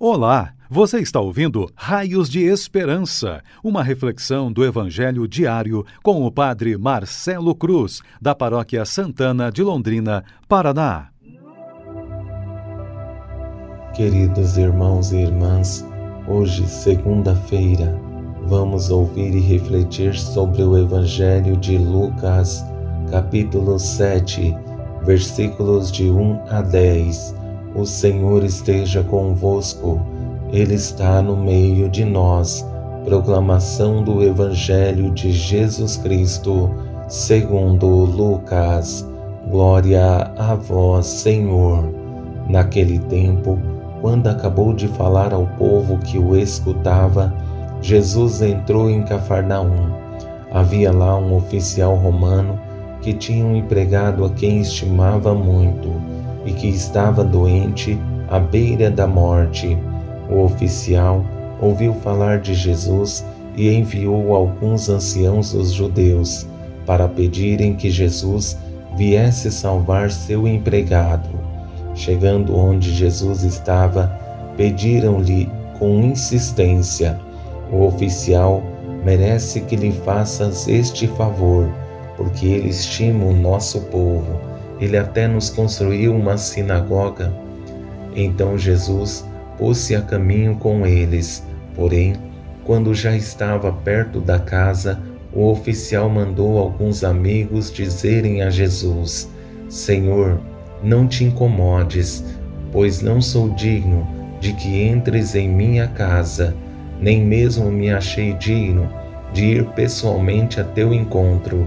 [0.00, 6.78] Olá, você está ouvindo Raios de Esperança, uma reflexão do Evangelho diário com o Padre
[6.78, 11.08] Marcelo Cruz, da Paróquia Santana de Londrina, Paraná.
[13.92, 15.84] Queridos irmãos e irmãs,
[16.28, 18.00] hoje, segunda-feira,
[18.46, 22.64] vamos ouvir e refletir sobre o Evangelho de Lucas,
[23.10, 24.56] capítulo 7,
[25.02, 27.37] versículos de 1 a 10
[27.78, 30.00] o Senhor esteja convosco,
[30.52, 32.66] Ele está no meio de nós.
[33.04, 36.70] Proclamação do Evangelho de Jesus Cristo,
[37.06, 39.06] segundo Lucas.
[39.48, 41.88] Glória a vós, Senhor.
[42.48, 43.56] Naquele tempo,
[44.00, 47.32] quando acabou de falar ao povo que o escutava,
[47.80, 49.92] Jesus entrou em Cafarnaum.
[50.50, 52.58] Havia lá um oficial romano
[53.00, 59.06] que tinha um empregado a quem estimava muito e que estava doente à beira da
[59.06, 59.76] morte.
[60.30, 61.22] O oficial
[61.60, 63.22] ouviu falar de Jesus
[63.54, 66.46] e enviou alguns anciãos dos judeus
[66.86, 68.56] para pedirem que Jesus
[68.96, 71.28] viesse salvar seu empregado.
[71.94, 74.18] Chegando onde Jesus estava,
[74.56, 77.20] pediram-lhe com insistência:
[77.70, 78.62] O oficial
[79.04, 81.68] merece que lhe faças este favor,
[82.16, 87.32] porque ele estima o nosso povo ele até nos construiu uma sinagoga.
[88.14, 89.24] Então Jesus
[89.56, 91.44] pôs-se a caminho com eles.
[91.74, 92.14] Porém,
[92.64, 95.00] quando já estava perto da casa,
[95.32, 99.30] o oficial mandou alguns amigos dizerem a Jesus:
[99.68, 100.40] Senhor,
[100.82, 102.24] não te incomodes,
[102.72, 104.06] pois não sou digno
[104.40, 106.54] de que entres em minha casa,
[107.00, 108.88] nem mesmo me achei digno
[109.32, 111.66] de ir pessoalmente a teu encontro,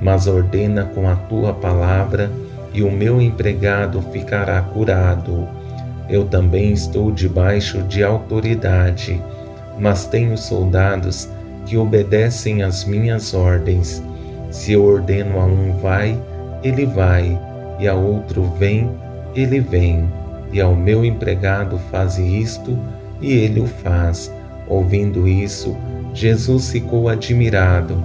[0.00, 2.30] mas ordena com a tua palavra
[2.72, 5.48] e o meu empregado ficará curado.
[6.08, 9.20] Eu também estou debaixo de autoridade,
[9.78, 11.28] mas tenho soldados
[11.66, 14.02] que obedecem às minhas ordens.
[14.50, 16.20] Se eu ordeno a um vai,
[16.62, 17.38] ele vai,
[17.78, 18.90] e a outro vem,
[19.34, 20.08] ele vem.
[20.52, 22.76] E ao meu empregado faze isto,
[23.20, 24.32] e ele o faz.
[24.66, 25.76] Ouvindo isso,
[26.12, 28.02] Jesus ficou admirado,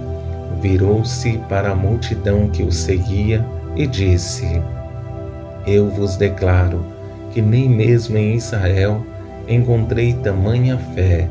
[0.60, 3.44] virou-se para a multidão que o seguia
[3.76, 4.60] e disse:
[5.66, 6.84] Eu vos declaro
[7.32, 9.04] que nem mesmo em Israel
[9.46, 11.28] encontrei tamanha fé.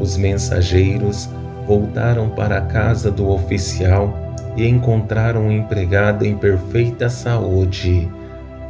[0.00, 1.28] Os mensageiros
[1.66, 4.16] voltaram para a casa do oficial
[4.56, 8.08] e encontraram o empregado em perfeita saúde.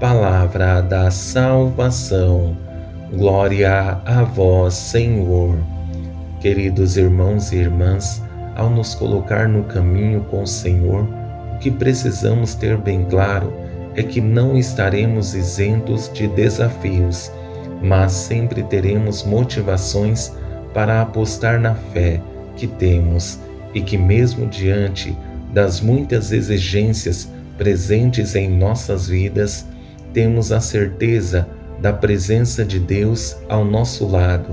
[0.00, 2.56] Palavra da salvação.
[3.12, 5.59] Glória a vós, Senhor.
[6.41, 8.23] Queridos irmãos e irmãs,
[8.56, 11.06] ao nos colocar no caminho com o Senhor,
[11.62, 13.53] que precisamos ter bem claro
[13.95, 17.31] é que não estaremos isentos de desafios,
[17.81, 20.33] mas sempre teremos motivações
[20.75, 22.21] para apostar na fé
[22.56, 23.39] que temos
[23.73, 25.17] e que, mesmo diante
[25.53, 29.65] das muitas exigências presentes em nossas vidas,
[30.12, 31.47] temos a certeza
[31.81, 34.49] da presença de Deus ao nosso lado,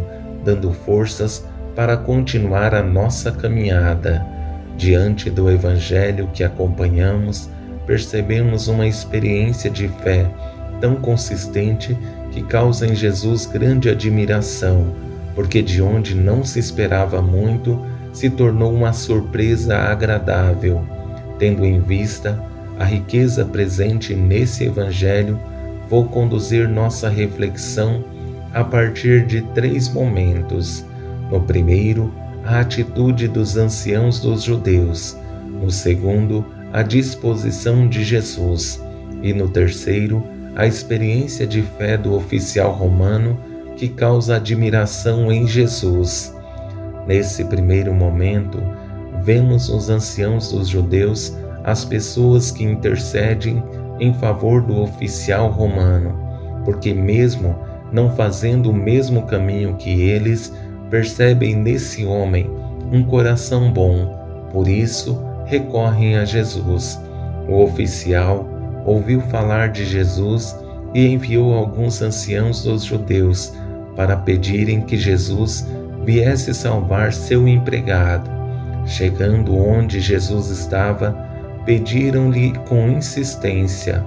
[0.45, 1.43] dando forças
[1.75, 4.38] para continuar a nossa caminhada.
[4.77, 7.49] Diante do Evangelho que acompanhamos,
[7.85, 10.29] percebemos uma experiência de fé
[10.79, 11.97] tão consistente
[12.31, 14.93] que causa em Jesus grande admiração,
[15.35, 20.83] porque de onde não se esperava muito, se tornou uma surpresa agradável.
[21.37, 22.41] Tendo em vista
[22.77, 25.39] a riqueza presente nesse Evangelho,
[25.89, 28.03] vou conduzir nossa reflexão
[28.53, 30.85] a partir de três momentos.
[31.31, 32.13] No primeiro,
[32.45, 35.17] a atitude dos anciãos dos judeus,
[35.61, 38.83] no segundo, a disposição de Jesus
[39.21, 40.23] e no terceiro,
[40.55, 43.37] a experiência de fé do oficial romano
[43.75, 46.35] que causa admiração em Jesus.
[47.07, 48.61] Nesse primeiro momento,
[49.23, 53.63] vemos os anciãos dos judeus, as pessoas que intercedem
[53.99, 56.17] em favor do oficial romano,
[56.65, 57.55] porque, mesmo
[57.91, 60.53] não fazendo o mesmo caminho que eles,
[60.89, 62.49] percebem nesse homem
[62.91, 64.15] um coração bom,
[64.51, 66.99] por isso recorrem a Jesus.
[67.47, 68.47] O oficial
[68.85, 70.55] ouviu falar de Jesus
[70.93, 73.53] e enviou alguns anciãos dos judeus
[73.95, 75.67] para pedirem que Jesus
[76.03, 78.29] viesse salvar seu empregado.
[78.85, 81.15] Chegando onde Jesus estava,
[81.65, 84.03] pediram-lhe com insistência: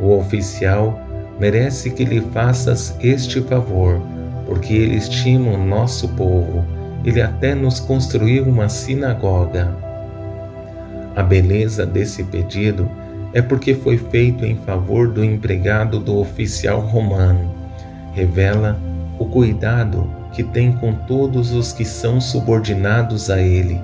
[0.00, 0.98] O oficial
[1.38, 4.00] merece que lhe faças este favor
[4.52, 6.62] porque ele estima o nosso povo.
[7.06, 9.74] Ele até nos construiu uma sinagoga.
[11.16, 12.86] A beleza desse pedido
[13.32, 17.50] é porque foi feito em favor do empregado do oficial romano.
[18.12, 18.78] Revela
[19.18, 23.80] o cuidado que tem com todos os que são subordinados a ele.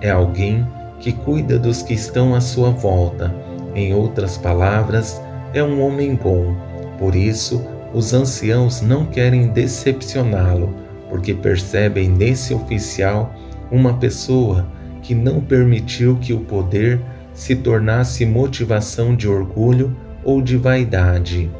[0.00, 0.66] É alguém
[0.98, 3.34] que cuida dos que estão à sua volta.
[3.74, 5.20] Em outras palavras,
[5.52, 6.56] é um homem bom.
[6.98, 7.62] Por isso,
[7.94, 10.74] os anciãos não querem decepcioná-lo,
[11.08, 13.34] porque percebem nesse oficial
[13.70, 14.66] uma pessoa
[15.02, 17.00] que não permitiu que o poder
[17.32, 21.50] se tornasse motivação de orgulho ou de vaidade.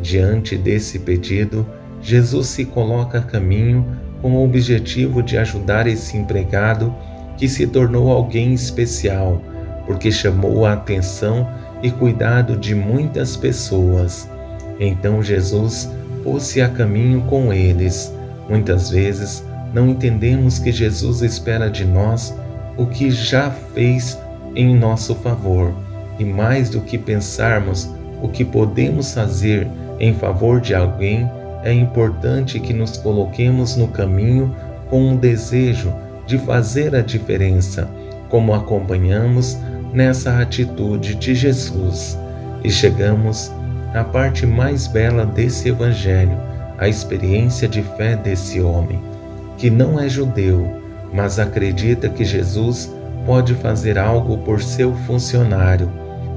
[0.00, 1.66] Diante desse pedido,
[2.00, 3.84] Jesus se coloca a caminho
[4.22, 6.94] com o objetivo de ajudar esse empregado
[7.36, 9.42] que se tornou alguém especial,
[9.86, 11.48] porque chamou a atenção
[11.82, 14.28] e cuidado de muitas pessoas.
[14.78, 15.90] Então Jesus
[16.22, 18.12] pôs-se a caminho com eles.
[18.48, 22.34] Muitas vezes não entendemos que Jesus espera de nós
[22.76, 24.18] o que já fez
[24.54, 25.72] em nosso favor,
[26.18, 27.90] e mais do que pensarmos
[28.22, 29.66] o que podemos fazer
[29.98, 31.30] em favor de alguém,
[31.62, 34.54] é importante que nos coloquemos no caminho
[34.88, 35.92] com um desejo
[36.26, 37.88] de fazer a diferença,
[38.28, 39.58] como acompanhamos
[39.92, 42.18] nessa atitude de Jesus.
[42.62, 43.50] E chegamos
[43.96, 46.38] à parte mais bela desse Evangelho,
[46.78, 49.00] a experiência de fé desse homem,
[49.56, 50.82] que não é judeu,
[51.12, 52.92] mas acredita que Jesus
[53.24, 55.90] pode fazer algo por seu funcionário.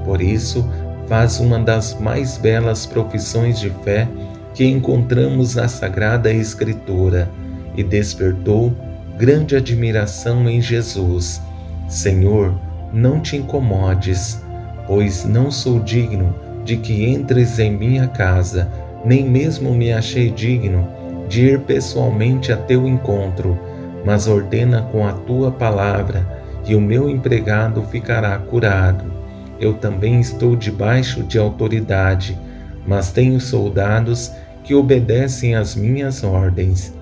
[0.04, 0.66] Por isso,
[1.06, 4.08] faz uma das mais belas profissões de fé
[4.54, 7.30] que encontramos na Sagrada Escritura
[7.76, 8.72] e despertou
[9.18, 11.42] grande admiração em Jesus.
[11.88, 12.54] Senhor,
[12.92, 14.42] não te incomodes,
[14.86, 16.34] pois não sou digno
[16.64, 18.70] de que entres em minha casa,
[19.04, 20.86] nem mesmo me achei digno
[21.28, 23.58] de ir pessoalmente a teu encontro,
[24.04, 26.26] mas ordena com a tua palavra
[26.66, 29.04] e o meu empregado ficará curado.
[29.60, 32.36] Eu também estou debaixo de autoridade,
[32.86, 34.32] mas tenho soldados
[34.64, 36.94] que obedecem às minhas ordens.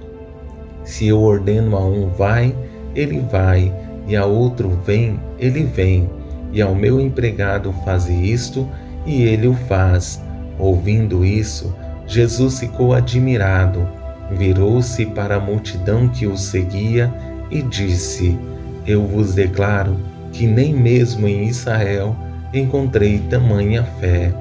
[0.85, 2.55] Se eu ordeno a um vai,
[2.95, 3.73] ele vai,
[4.07, 6.09] e a outro vem, ele vem,
[6.53, 8.69] e ao meu empregado faze isto,
[9.09, 10.23] e ele o faz.
[10.59, 11.75] Ouvindo isso,
[12.07, 13.89] Jesus ficou admirado,
[14.31, 17.13] virou-se para a multidão que o seguia
[17.51, 18.39] e disse:
[18.89, 19.97] eu vos declaro
[20.33, 22.17] que nem mesmo em Israel
[22.55, 24.33] encontrei tamanha fé.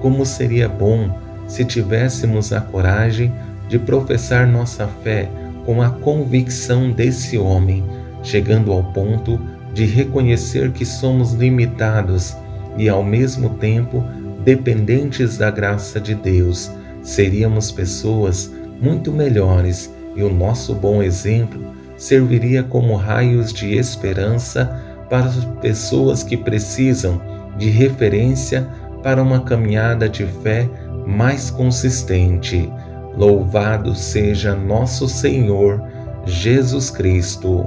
[0.00, 1.10] Como seria bom
[1.46, 3.32] se tivéssemos a coragem
[3.68, 5.28] de professar nossa fé
[5.64, 7.82] com a convicção desse homem,
[8.22, 9.40] chegando ao ponto
[9.72, 12.36] de reconhecer que somos limitados
[12.76, 14.04] e, ao mesmo tempo,
[14.44, 16.70] dependentes da graça de Deus.
[17.02, 21.60] Seríamos pessoas muito melhores e o nosso bom exemplo
[21.96, 27.20] serviria como raios de esperança para as pessoas que precisam
[27.56, 28.66] de referência
[29.02, 30.68] para uma caminhada de fé
[31.06, 32.70] mais consistente.
[33.16, 35.82] Louvado seja nosso Senhor
[36.26, 37.66] Jesus Cristo,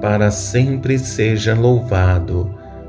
[0.00, 2.58] para sempre seja louvado.